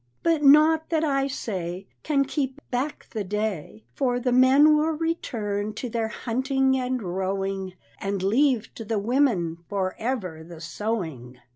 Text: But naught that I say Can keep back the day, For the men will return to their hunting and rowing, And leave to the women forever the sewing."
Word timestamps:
But 0.23 0.41
naught 0.41 0.89
that 0.89 1.03
I 1.03 1.27
say 1.27 1.87
Can 2.01 2.25
keep 2.25 2.59
back 2.71 3.05
the 3.11 3.23
day, 3.23 3.85
For 3.93 4.19
the 4.19 4.31
men 4.31 4.75
will 4.75 4.93
return 4.93 5.75
to 5.75 5.91
their 5.91 6.07
hunting 6.07 6.75
and 6.75 6.99
rowing, 7.03 7.73
And 7.99 8.23
leave 8.23 8.73
to 8.73 8.83
the 8.83 8.97
women 8.97 9.57
forever 9.69 10.43
the 10.43 10.59
sewing." 10.59 11.37